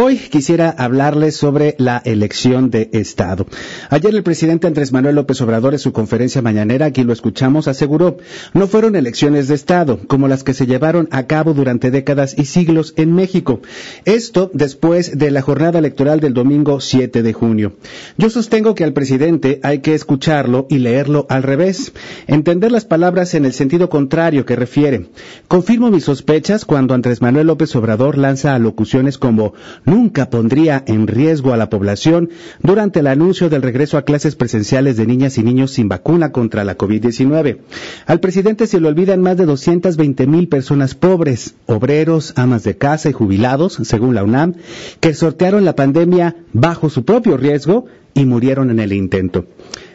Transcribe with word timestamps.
Hoy 0.00 0.16
quisiera 0.16 0.70
hablarles 0.70 1.34
sobre 1.34 1.74
la 1.76 2.00
elección 2.04 2.70
de 2.70 2.88
Estado. 2.92 3.46
Ayer 3.90 4.14
el 4.14 4.22
presidente 4.22 4.68
Andrés 4.68 4.92
Manuel 4.92 5.16
López 5.16 5.40
Obrador 5.40 5.72
en 5.72 5.80
su 5.80 5.92
conferencia 5.92 6.40
mañanera, 6.40 6.86
aquí 6.86 7.02
lo 7.02 7.12
escuchamos, 7.12 7.66
aseguró, 7.66 8.18
no 8.54 8.68
fueron 8.68 8.94
elecciones 8.94 9.48
de 9.48 9.56
Estado 9.56 9.98
como 10.06 10.28
las 10.28 10.44
que 10.44 10.54
se 10.54 10.68
llevaron 10.68 11.08
a 11.10 11.26
cabo 11.26 11.52
durante 11.52 11.90
décadas 11.90 12.38
y 12.38 12.44
siglos 12.44 12.94
en 12.96 13.12
México. 13.12 13.60
Esto 14.04 14.52
después 14.54 15.18
de 15.18 15.32
la 15.32 15.42
jornada 15.42 15.80
electoral 15.80 16.20
del 16.20 16.32
domingo 16.32 16.78
7 16.78 17.24
de 17.24 17.32
junio. 17.32 17.72
Yo 18.18 18.30
sostengo 18.30 18.76
que 18.76 18.84
al 18.84 18.92
presidente 18.92 19.58
hay 19.64 19.80
que 19.80 19.94
escucharlo 19.94 20.68
y 20.70 20.78
leerlo 20.78 21.26
al 21.28 21.42
revés, 21.42 21.92
entender 22.28 22.70
las 22.70 22.84
palabras 22.84 23.34
en 23.34 23.44
el 23.44 23.52
sentido 23.52 23.88
contrario 23.88 24.46
que 24.46 24.54
refiere. 24.54 25.08
Confirmo 25.48 25.90
mis 25.90 26.04
sospechas 26.04 26.64
cuando 26.64 26.94
Andrés 26.94 27.20
Manuel 27.20 27.48
López 27.48 27.74
Obrador 27.74 28.16
lanza 28.16 28.54
alocuciones 28.54 29.18
como 29.18 29.54
nunca 29.88 30.28
pondría 30.28 30.84
en 30.86 31.06
riesgo 31.06 31.52
a 31.52 31.56
la 31.56 31.70
población 31.70 32.30
durante 32.62 33.00
el 33.00 33.06
anuncio 33.06 33.48
del 33.48 33.62
regreso 33.62 33.96
a 33.96 34.02
clases 34.02 34.36
presenciales 34.36 34.96
de 34.96 35.06
niñas 35.06 35.38
y 35.38 35.42
niños 35.42 35.72
sin 35.72 35.88
vacuna 35.88 36.30
contra 36.30 36.62
la 36.64 36.76
COVID-19. 36.76 37.58
Al 38.06 38.20
presidente 38.20 38.66
se 38.66 38.80
le 38.80 38.88
olvidan 38.88 39.22
más 39.22 39.36
de 39.36 39.46
220 39.46 40.26
mil 40.26 40.48
personas 40.48 40.94
pobres, 40.94 41.54
obreros, 41.66 42.34
amas 42.36 42.64
de 42.64 42.76
casa 42.76 43.08
y 43.08 43.12
jubilados, 43.12 43.78
según 43.82 44.14
la 44.14 44.24
UNAM, 44.24 44.54
que 45.00 45.14
sortearon 45.14 45.64
la 45.64 45.74
pandemia 45.74 46.36
bajo 46.52 46.90
su 46.90 47.04
propio 47.04 47.36
riesgo 47.36 47.86
y 48.14 48.26
murieron 48.26 48.70
en 48.70 48.80
el 48.80 48.92
intento. 48.92 49.46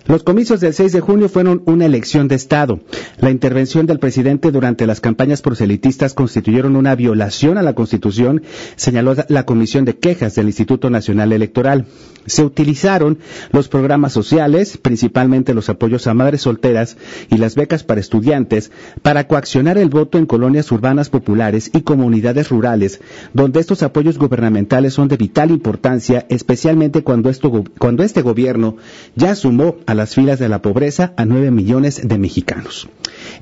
Los 0.05 0.23
comicios 0.23 0.59
del 0.59 0.73
6 0.73 0.91
de 0.91 0.99
junio 0.99 1.29
fueron 1.29 1.63
una 1.65 1.85
elección 1.85 2.27
de 2.27 2.35
Estado. 2.35 2.79
La 3.19 3.31
intervención 3.31 3.85
del 3.85 3.99
presidente 3.99 4.51
durante 4.51 4.85
las 4.85 4.99
campañas 4.99 5.41
proselitistas 5.41 6.13
constituyeron 6.13 6.75
una 6.75 6.93
violación 6.95 7.57
a 7.57 7.61
la 7.61 7.73
Constitución, 7.73 8.43
señaló 8.75 9.15
la 9.29 9.45
Comisión 9.45 9.85
de 9.85 9.97
Quejas 9.97 10.35
del 10.35 10.47
Instituto 10.47 10.89
Nacional 10.89 11.31
Electoral. 11.31 11.85
Se 12.25 12.43
utilizaron 12.43 13.19
los 13.51 13.67
programas 13.67 14.13
sociales, 14.13 14.77
principalmente 14.77 15.53
los 15.53 15.69
apoyos 15.69 16.07
a 16.07 16.13
madres 16.13 16.41
solteras 16.41 16.97
y 17.29 17.37
las 17.37 17.55
becas 17.55 17.83
para 17.83 18.01
estudiantes, 18.01 18.71
para 19.01 19.27
coaccionar 19.27 19.77
el 19.77 19.89
voto 19.89 20.17
en 20.17 20.25
colonias 20.25 20.71
urbanas 20.71 21.09
populares 21.09 21.69
y 21.73 21.81
comunidades 21.81 22.49
rurales, 22.49 23.01
donde 23.33 23.59
estos 23.59 23.83
apoyos 23.83 24.17
gubernamentales 24.17 24.93
son 24.93 25.07
de 25.07 25.17
vital 25.17 25.51
importancia, 25.51 26.25
especialmente 26.29 27.03
cuando, 27.03 27.29
este 27.29 28.21
gobierno 28.21 28.77
ya 29.15 29.35
sumó 29.35 29.75
a 29.85 29.93
las 29.93 30.15
filas 30.15 30.39
de 30.39 30.49
la 30.49 30.61
pobreza 30.61 31.13
a 31.17 31.25
nueve 31.25 31.51
millones 31.51 32.07
de 32.07 32.17
mexicanos. 32.17 32.87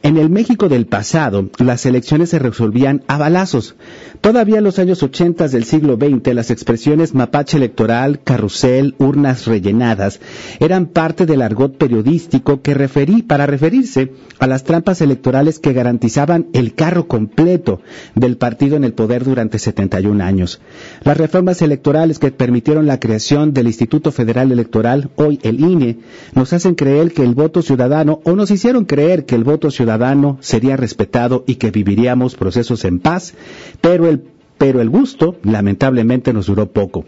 En 0.03 0.17
el 0.17 0.29
México 0.29 0.69
del 0.69 0.85
pasado, 0.85 1.49
las 1.57 1.85
elecciones 1.85 2.29
se 2.29 2.39
resolvían 2.39 3.03
a 3.07 3.17
balazos. 3.17 3.75
Todavía 4.21 4.59
en 4.59 4.63
los 4.63 4.79
años 4.79 5.01
80 5.01 5.47
del 5.47 5.63
siglo 5.63 5.95
XX, 5.95 6.33
las 6.33 6.51
expresiones 6.51 7.13
mapache 7.13 7.57
electoral, 7.57 8.19
carrusel, 8.23 8.70
urnas 8.97 9.45
rellenadas, 9.45 10.19
eran 10.59 10.87
parte 10.87 11.25
del 11.25 11.41
argot 11.41 11.77
periodístico 11.77 12.61
que 12.61 12.73
referí 12.73 13.21
para 13.21 13.45
referirse 13.45 14.11
a 14.39 14.47
las 14.47 14.63
trampas 14.63 15.01
electorales 15.01 15.59
que 15.59 15.73
garantizaban 15.73 16.47
el 16.53 16.73
carro 16.73 17.07
completo 17.07 17.81
del 18.15 18.37
partido 18.37 18.77
en 18.77 18.83
el 18.83 18.93
poder 18.93 19.23
durante 19.23 19.59
71 19.59 20.23
años. 20.23 20.61
Las 21.03 21.17
reformas 21.17 21.61
electorales 21.61 22.19
que 22.19 22.31
permitieron 22.31 22.87
la 22.87 22.99
creación 22.99 23.53
del 23.53 23.67
Instituto 23.67 24.11
Federal 24.11 24.51
Electoral, 24.51 25.11
hoy 25.15 25.39
el 25.43 25.59
INE, 25.59 25.99
nos 26.33 26.53
hacen 26.53 26.75
creer 26.75 27.11
que 27.11 27.23
el 27.23 27.35
voto 27.35 27.61
ciudadano, 27.61 28.21
o 28.23 28.33
nos 28.33 28.51
hicieron 28.51 28.85
creer 28.85 29.25
que 29.25 29.35
el 29.35 29.43
voto 29.43 29.71
ciudadano 29.71 30.37
sería 30.41 30.77
respetado 30.77 31.43
y 31.47 31.55
que 31.55 31.71
viviríamos 31.71 32.35
procesos 32.35 32.85
en 32.85 32.99
paz, 32.99 33.33
pero 33.81 34.07
el 34.07 34.30
pero 34.61 34.79
el 34.79 34.91
gusto, 34.91 35.37
lamentablemente, 35.41 36.33
nos 36.33 36.45
duró 36.45 36.71
poco. 36.71 37.03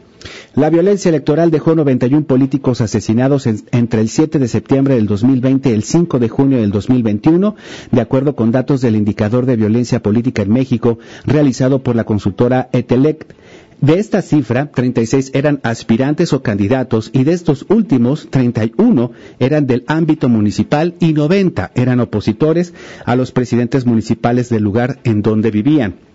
La 0.55 0.71
violencia 0.71 1.09
electoral 1.09 1.51
dejó 1.51 1.75
91 1.75 2.25
políticos 2.25 2.81
asesinados 2.81 3.45
entre 3.45 4.01
el 4.01 4.09
7 4.09 4.39
de 4.39 4.47
septiembre 4.47 4.95
del 4.95 5.05
2020 5.05 5.69
y 5.69 5.73
el 5.73 5.83
5 5.83 6.17
de 6.17 6.29
junio 6.29 6.57
del 6.57 6.71
2021, 6.71 7.55
de 7.91 8.01
acuerdo 8.01 8.35
con 8.35 8.49
datos 8.49 8.81
del 8.81 8.95
indicador 8.95 9.45
de 9.45 9.55
violencia 9.55 10.01
política 10.01 10.41
en 10.41 10.51
México 10.51 10.97
realizado 11.27 11.83
por 11.83 11.95
la 11.95 12.05
consultora 12.05 12.69
Etelect. 12.73 13.33
De 13.81 13.99
esta 13.99 14.23
cifra, 14.23 14.71
36 14.71 15.29
eran 15.35 15.59
aspirantes 15.61 16.33
o 16.33 16.41
candidatos 16.41 17.11
y 17.13 17.23
de 17.23 17.33
estos 17.33 17.67
últimos, 17.69 18.29
31 18.31 19.11
eran 19.37 19.67
del 19.67 19.83
ámbito 19.85 20.27
municipal 20.27 20.95
y 20.99 21.13
90 21.13 21.69
eran 21.75 21.99
opositores 21.99 22.73
a 23.05 23.15
los 23.15 23.31
presidentes 23.31 23.85
municipales 23.85 24.49
del 24.49 24.63
lugar 24.63 24.97
en 25.03 25.21
donde 25.21 25.51
vivían. 25.51 26.12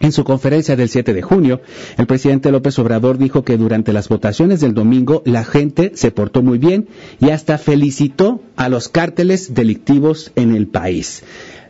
En 0.00 0.12
su 0.12 0.24
conferencia 0.24 0.76
del 0.76 0.90
7 0.90 1.14
de 1.14 1.22
junio, 1.22 1.62
el 1.96 2.06
presidente 2.06 2.50
López 2.50 2.78
Obrador 2.78 3.16
dijo 3.16 3.44
que 3.44 3.56
durante 3.56 3.94
las 3.94 4.08
votaciones 4.08 4.60
del 4.60 4.74
domingo 4.74 5.22
la 5.24 5.42
gente 5.44 5.92
se 5.94 6.10
portó 6.10 6.42
muy 6.42 6.58
bien 6.58 6.88
y 7.18 7.30
hasta 7.30 7.56
felicitó 7.56 8.42
a 8.56 8.68
los 8.68 8.88
cárteles 8.88 9.54
delictivos 9.54 10.32
en 10.36 10.54
el 10.54 10.66
país. 10.66 11.22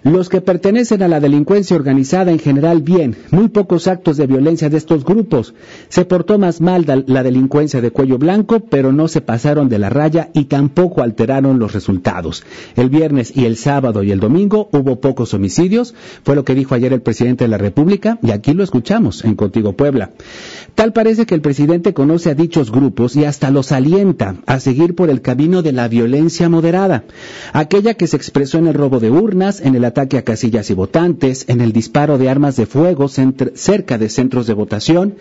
Los 0.07 0.29
que 0.29 0.41
pertenecen 0.41 1.03
a 1.03 1.09
la 1.09 1.19
delincuencia 1.19 1.75
organizada 1.75 2.31
en 2.31 2.39
general 2.39 2.81
bien, 2.81 3.17
muy 3.33 3.49
pocos 3.49 3.89
actos 3.89 4.17
de 4.17 4.29
violencia 4.29 4.71
de 4.71 4.77
estos 4.77 5.05
grupos. 5.05 5.53
Se 5.89 6.05
portó 6.05 6.39
más 6.39 6.61
mal 6.61 7.05
la 7.09 7.25
delincuencia 7.25 7.81
de 7.81 7.91
cuello 7.91 8.17
blanco, 8.17 8.61
pero 8.61 8.93
no 8.93 9.09
se 9.09 9.21
pasaron 9.21 9.69
de 9.69 9.81
la 9.81 9.91
raya 9.91 10.31
y 10.33 10.45
tampoco 10.45 11.03
alteraron 11.03 11.59
los 11.59 11.73
resultados. 11.73 12.45
El 12.77 12.89
viernes 12.89 13.37
y 13.37 13.47
el 13.47 13.57
sábado 13.57 14.05
y 14.05 14.13
el 14.13 14.21
domingo 14.21 14.69
hubo 14.71 15.01
pocos 15.01 15.35
homicidios, 15.35 15.93
fue 16.23 16.37
lo 16.37 16.45
que 16.45 16.55
dijo 16.55 16.77
ayer 16.77 16.93
el 16.93 17.03
presidente 17.03 17.43
de 17.43 17.49
la 17.49 17.59
República 17.59 18.21
y 18.23 18.31
aquí 18.31 18.55
lo 18.55 18.63
escuchamos 18.63 19.25
en 19.25 19.35
Contigo 19.35 19.73
Puebla. 19.73 20.13
Tal 20.77 20.93
parece 20.93 21.27
que 21.27 21.35
el 21.35 21.41
presidente 21.41 21.95
conoce 21.95 22.31
a 22.31 22.37
dichos 22.37 22.71
grupos 22.71 23.17
y 23.17 23.25
hasta 23.25 23.51
los 23.51 23.73
alienta 23.73 24.37
a 24.47 24.61
seguir 24.61 24.95
por 24.95 25.11
el 25.11 25.21
camino 25.21 25.63
de 25.63 25.73
la 25.73 25.89
violencia 25.89 26.49
moderada, 26.49 27.03
aquella 27.53 27.95
que 27.95 28.07
se 28.07 28.17
expresó 28.17 28.59
en 28.59 28.69
el 28.69 28.75
robo 28.75 29.01
de 29.01 29.11
urnas, 29.11 29.61
en 29.61 29.75
el 29.75 29.85
ataque 29.97 30.19
a 30.19 30.25
casillas 30.25 30.69
y 30.69 30.75
votantes, 30.75 31.47
en 31.49 31.63
el 31.63 31.73
disparo 31.73 32.19
de 32.19 32.29
armas 32.29 32.57
de 32.57 32.67
fuego 32.67 33.09
cerca 33.09 33.97
de 33.97 34.11
centros 34.11 34.47
de 34.47 34.53
votación, 34.53 35.15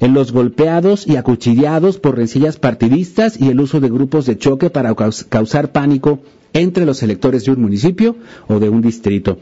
en 0.00 0.14
los 0.14 0.32
golpeados 0.32 1.06
y 1.06 1.16
acuchillados 1.16 1.98
por 1.98 2.16
rencillas 2.16 2.56
partidistas 2.56 3.38
y 3.38 3.48
el 3.48 3.60
uso 3.60 3.78
de 3.78 3.90
grupos 3.90 4.24
de 4.24 4.38
choque 4.38 4.70
para 4.70 4.94
causar 5.28 5.72
pánico 5.72 6.20
entre 6.54 6.86
los 6.86 7.02
electores 7.02 7.44
de 7.44 7.52
un 7.52 7.60
municipio 7.60 8.16
o 8.48 8.58
de 8.58 8.70
un 8.70 8.80
distrito. 8.80 9.36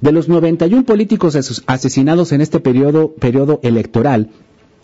De 0.00 0.10
los 0.10 0.30
91 0.30 0.86
políticos 0.86 1.36
asesinados 1.66 2.32
en 2.32 2.40
este 2.40 2.60
periodo, 2.60 3.12
periodo 3.12 3.60
electoral, 3.62 4.30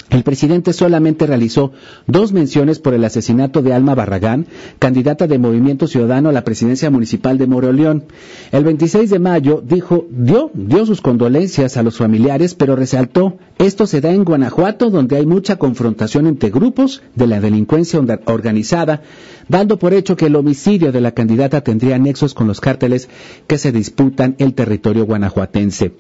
el 0.09 0.23
presidente 0.23 0.73
solamente 0.73 1.27
realizó 1.27 1.73
dos 2.07 2.33
menciones 2.33 2.79
por 2.79 2.95
el 2.95 3.05
asesinato 3.05 3.61
de 3.61 3.75
Alma 3.75 3.97
Barragán, 3.97 4.47
candidata 4.79 5.27
de 5.27 5.39
Movimiento 5.39 5.89
Ciudadano 5.89 6.29
a 6.29 6.33
la 6.33 6.45
presidencia 6.45 6.91
municipal 6.91 7.39
de 7.39 7.49
Moroleón. 7.49 8.05
El 8.53 8.63
26 8.63 9.11
de 9.11 9.19
mayo 9.19 9.63
dijo, 9.67 10.07
dio, 10.11 10.53
dio 10.55 10.87
sus 10.87 11.01
condolencias 11.01 11.77
a 11.77 11.83
los 11.83 11.97
familiares, 11.97 12.55
pero 12.55 12.77
resaltó, 12.77 13.39
esto 13.59 13.87
se 13.87 14.01
da 14.01 14.13
en 14.13 14.25
Guanajuato, 14.25 14.91
donde 14.91 15.17
hay 15.17 15.27
mucha 15.27 15.57
confrontación 15.57 16.27
entre 16.29 16.51
grupos 16.51 17.03
de 17.17 17.27
la 17.27 17.41
delincuencia 17.41 18.01
organizada, 18.27 19.03
dando 19.49 19.79
por 19.79 19.93
hecho 19.93 20.17
que 20.17 20.27
el 20.27 20.37
homicidio 20.37 20.93
de 20.93 21.01
la 21.01 21.13
candidata 21.13 21.63
tendría 21.63 21.99
nexos 21.99 22.35
con 22.35 22.47
los 22.47 22.61
cárteles 22.61 23.09
que 23.47 23.59
se 23.59 23.73
disputan 23.73 24.37
el 24.39 24.55
territorio 24.55 25.05
guanajuatense. 25.05 25.93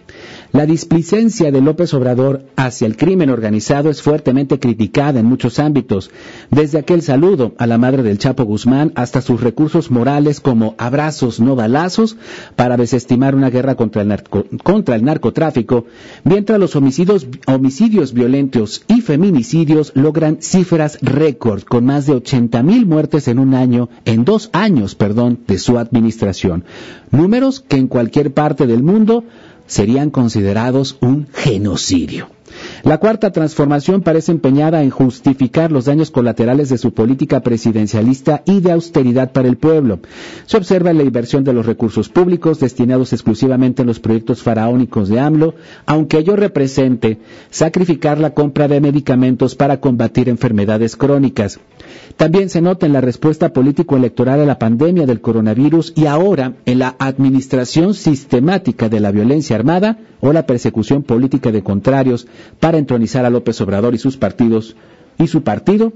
La 0.52 0.66
displicencia 0.66 1.50
de 1.50 1.60
López 1.60 1.92
Obrador 1.94 2.44
hacia 2.56 2.86
el 2.86 2.96
crimen 2.96 3.30
organizado 3.30 3.85
es 3.90 4.02
fuertemente 4.02 4.58
criticada 4.58 5.20
en 5.20 5.26
muchos 5.26 5.58
ámbitos, 5.58 6.10
desde 6.50 6.78
aquel 6.78 7.02
saludo 7.02 7.54
a 7.58 7.66
la 7.66 7.78
madre 7.78 8.02
del 8.02 8.18
Chapo 8.18 8.44
Guzmán 8.44 8.92
hasta 8.94 9.20
sus 9.20 9.40
recursos 9.40 9.90
morales 9.90 10.40
como 10.40 10.74
abrazos 10.78 11.40
no 11.40 11.56
balazos 11.56 12.16
para 12.56 12.76
desestimar 12.76 13.34
una 13.34 13.50
guerra 13.50 13.74
contra 13.74 14.02
el, 14.02 14.22
contra 14.62 14.96
el 14.96 15.04
narcotráfico, 15.04 15.86
mientras 16.24 16.58
los 16.58 16.76
homicidios, 16.76 17.26
homicidios 17.46 18.12
violentos 18.12 18.82
y 18.88 19.00
feminicidios 19.00 19.92
logran 19.94 20.38
cifras 20.40 20.98
récord 21.02 21.62
con 21.62 21.84
más 21.84 22.06
de 22.06 22.14
80 22.14 22.62
mil 22.62 22.86
muertes 22.86 23.28
en 23.28 23.38
un 23.38 23.54
año, 23.54 23.88
en 24.04 24.24
dos 24.24 24.50
años, 24.52 24.94
perdón, 24.94 25.40
de 25.46 25.58
su 25.58 25.78
administración. 25.78 26.64
Números 27.10 27.60
que 27.60 27.76
en 27.76 27.88
cualquier 27.88 28.32
parte 28.32 28.66
del 28.66 28.82
mundo 28.82 29.24
serían 29.66 30.10
considerados 30.10 30.96
un 31.00 31.26
genocidio. 31.32 32.35
La 32.82 32.98
cuarta 32.98 33.30
transformación 33.32 34.02
parece 34.02 34.32
empeñada 34.32 34.82
en 34.82 34.90
justificar 34.90 35.72
los 35.72 35.86
daños 35.86 36.10
colaterales 36.10 36.68
de 36.68 36.78
su 36.78 36.92
política 36.92 37.40
presidencialista 37.40 38.42
y 38.44 38.60
de 38.60 38.72
austeridad 38.72 39.32
para 39.32 39.48
el 39.48 39.56
pueblo. 39.56 40.00
Se 40.46 40.56
observa 40.56 40.92
la 40.92 41.02
inversión 41.02 41.44
de 41.44 41.52
los 41.52 41.66
recursos 41.66 42.08
públicos 42.08 42.60
destinados 42.60 43.12
exclusivamente 43.12 43.82
en 43.82 43.88
los 43.88 44.00
proyectos 44.00 44.42
faraónicos 44.42 45.08
de 45.08 45.20
AMLO, 45.20 45.54
aunque 45.86 46.18
ello 46.18 46.36
represente 46.36 47.18
sacrificar 47.50 48.18
la 48.18 48.30
compra 48.34 48.68
de 48.68 48.80
medicamentos 48.80 49.54
para 49.54 49.80
combatir 49.80 50.28
enfermedades 50.28 50.96
crónicas. 50.96 51.58
También 52.16 52.48
se 52.48 52.60
nota 52.62 52.86
en 52.86 52.92
la 52.92 53.00
respuesta 53.00 53.52
político-electoral 53.52 54.40
a 54.40 54.46
la 54.46 54.58
pandemia 54.58 55.04
del 55.06 55.20
coronavirus 55.20 55.92
y 55.96 56.06
ahora 56.06 56.54
en 56.64 56.78
la 56.78 56.96
administración 56.98 57.94
sistemática 57.94 58.88
de 58.88 59.00
la 59.00 59.10
violencia 59.10 59.56
armada 59.56 59.98
o 60.20 60.32
la 60.32 60.46
persecución 60.46 61.02
política 61.02 61.52
de 61.52 61.62
contrarios 61.62 62.26
para 62.58 62.78
entronizar 62.78 63.24
a 63.24 63.30
López 63.30 63.60
Obrador 63.60 63.94
y 63.94 63.98
sus 63.98 64.16
partidos 64.16 64.76
y 65.18 65.26
su 65.26 65.42
partido 65.42 65.92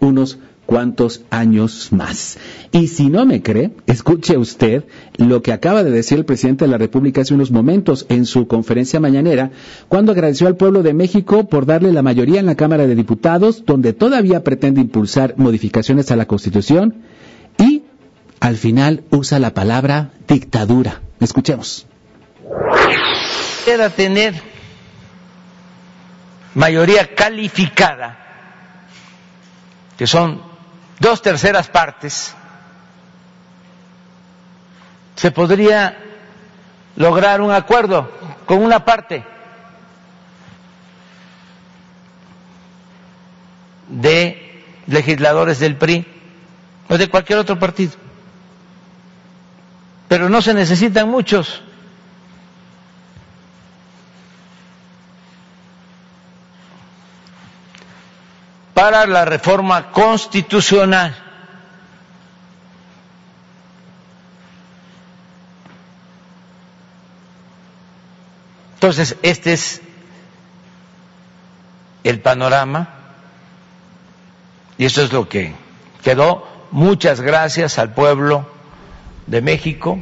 unos 0.00 0.38
cuantos 0.68 1.22
años 1.30 1.88
más. 1.92 2.36
Y 2.72 2.88
si 2.88 3.08
no 3.08 3.24
me 3.24 3.40
cree, 3.40 3.70
escuche 3.86 4.36
usted 4.36 4.84
lo 5.16 5.40
que 5.40 5.54
acaba 5.54 5.82
de 5.82 5.90
decir 5.90 6.18
el 6.18 6.26
presidente 6.26 6.66
de 6.66 6.70
la 6.70 6.76
República 6.76 7.22
hace 7.22 7.32
unos 7.32 7.50
momentos 7.50 8.04
en 8.10 8.26
su 8.26 8.46
conferencia 8.46 9.00
mañanera, 9.00 9.50
cuando 9.88 10.12
agradeció 10.12 10.46
al 10.46 10.56
pueblo 10.56 10.82
de 10.82 10.92
México 10.92 11.48
por 11.48 11.64
darle 11.64 11.90
la 11.90 12.02
mayoría 12.02 12.38
en 12.38 12.44
la 12.44 12.54
Cámara 12.54 12.86
de 12.86 12.94
Diputados, 12.94 13.64
donde 13.64 13.94
todavía 13.94 14.44
pretende 14.44 14.82
impulsar 14.82 15.32
modificaciones 15.38 16.10
a 16.10 16.16
la 16.16 16.26
Constitución, 16.26 16.96
y 17.58 17.84
al 18.38 18.58
final 18.58 19.04
usa 19.08 19.38
la 19.38 19.54
palabra 19.54 20.10
dictadura. 20.28 21.00
Escuchemos. 21.18 21.86
Queda 23.64 23.88
tener 23.88 24.34
mayoría 26.54 27.14
calificada, 27.14 28.18
que 29.96 30.06
son 30.06 30.47
dos 31.00 31.22
terceras 31.22 31.68
partes, 31.68 32.34
se 35.16 35.30
podría 35.30 35.96
lograr 36.96 37.40
un 37.40 37.52
acuerdo 37.52 38.10
con 38.46 38.62
una 38.62 38.84
parte 38.84 39.24
de 43.88 44.62
legisladores 44.86 45.58
del 45.58 45.76
PRI 45.76 46.06
o 46.88 46.98
de 46.98 47.08
cualquier 47.08 47.38
otro 47.38 47.58
partido. 47.58 47.92
Pero 50.08 50.28
no 50.28 50.40
se 50.40 50.54
necesitan 50.54 51.08
muchos. 51.08 51.62
Para 58.78 59.06
la 59.06 59.24
reforma 59.24 59.90
constitucional. 59.90 61.12
Entonces, 68.74 69.16
este 69.22 69.54
es 69.54 69.82
el 72.04 72.20
panorama 72.20 72.88
y 74.78 74.84
eso 74.84 75.02
es 75.02 75.12
lo 75.12 75.28
que 75.28 75.56
quedó. 76.04 76.46
Muchas 76.70 77.20
gracias 77.20 77.80
al 77.80 77.92
pueblo 77.94 78.48
de 79.26 79.42
México. 79.42 79.98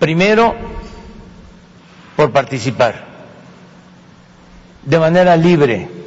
Primero, 0.00 0.56
por 2.16 2.32
participar 2.32 3.06
de 4.82 4.98
manera 4.98 5.36
libre 5.36 5.97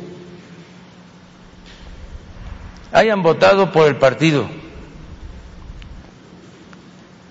hayan 2.91 3.21
votado 3.23 3.71
por 3.71 3.87
el 3.87 3.95
partido 3.97 4.47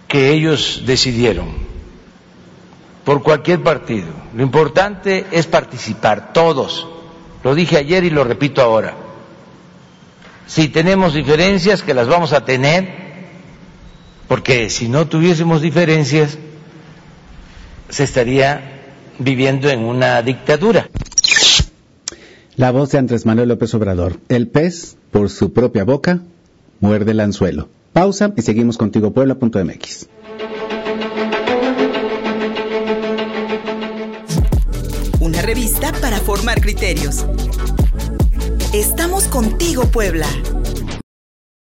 que 0.09 0.31
ellos 0.33 0.83
decidieron, 0.87 1.49
por 3.05 3.23
cualquier 3.23 3.63
partido. 3.63 4.09
Lo 4.35 4.43
importante 4.43 5.27
es 5.31 5.47
participar, 5.47 6.33
todos. 6.33 6.87
Lo 7.45 7.55
dije 7.55 7.77
ayer 7.77 8.03
y 8.05 8.11
lo 8.11 8.25
repito 8.25 8.61
ahora. 8.61 8.95
Si 10.47 10.69
tenemos 10.69 11.15
diferencias, 11.15 11.83
que 11.83 11.95
las 11.95 12.09
vamos 12.09 12.33
a 12.33 12.45
tener, 12.45 12.89
porque 14.27 14.69
si 14.69 14.89
no 14.89 15.07
tuviésemos 15.07 15.63
diferencias, 15.63 16.39
se 17.89 18.03
estaría 18.03 18.83
viviendo 19.21 19.71
en 19.71 19.85
una 19.85 20.23
dictadura. 20.23 20.89
La 22.61 22.73
voz 22.73 22.91
de 22.91 22.99
Andrés 22.99 23.25
Manuel 23.25 23.49
López 23.49 23.73
Obrador. 23.73 24.21
El 24.29 24.47
pez, 24.47 24.99
por 25.11 25.31
su 25.31 25.55
propia 25.55 25.83
boca, 25.83 26.21
muerde 26.81 27.13
el 27.13 27.21
anzuelo. 27.21 27.71
Pausa 27.95 28.35
y 28.37 28.43
seguimos 28.43 28.77
contigo, 28.77 29.15
Puebla.mx. 29.15 30.09
Una 35.21 35.41
revista 35.41 35.95
para 36.03 36.19
formar 36.19 36.61
criterios. 36.61 37.25
Estamos 38.75 39.25
contigo, 39.29 39.87
Puebla. 39.87 40.27